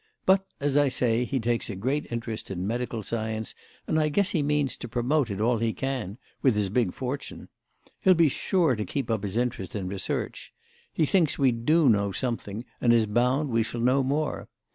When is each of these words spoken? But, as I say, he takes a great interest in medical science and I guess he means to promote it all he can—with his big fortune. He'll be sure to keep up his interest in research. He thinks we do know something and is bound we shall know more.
But, 0.25 0.47
as 0.59 0.77
I 0.77 0.87
say, 0.87 1.25
he 1.25 1.39
takes 1.39 1.69
a 1.69 1.75
great 1.75 2.11
interest 2.11 2.49
in 2.49 2.65
medical 2.65 3.03
science 3.03 3.53
and 3.85 3.99
I 3.99 4.09
guess 4.09 4.31
he 4.31 4.41
means 4.41 4.75
to 4.77 4.87
promote 4.89 5.29
it 5.29 5.39
all 5.39 5.59
he 5.59 5.73
can—with 5.73 6.55
his 6.55 6.69
big 6.69 6.91
fortune. 6.91 7.49
He'll 7.99 8.15
be 8.15 8.27
sure 8.27 8.75
to 8.75 8.83
keep 8.83 9.11
up 9.11 9.21
his 9.21 9.37
interest 9.37 9.75
in 9.75 9.87
research. 9.87 10.55
He 10.91 11.05
thinks 11.05 11.37
we 11.37 11.51
do 11.51 11.87
know 11.87 12.11
something 12.11 12.65
and 12.81 12.91
is 12.91 13.05
bound 13.05 13.49
we 13.51 13.61
shall 13.61 13.81
know 13.81 14.01
more. 14.01 14.49